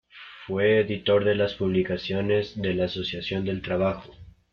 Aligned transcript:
Fue 0.47 0.79
editor 0.79 1.23
de 1.23 1.35
las 1.35 1.53
publicaciones 1.53 2.59
de 2.59 2.73
la 2.73 2.85
Asociación 2.85 3.45
del 3.45 3.61
Trabajo. 3.61 4.11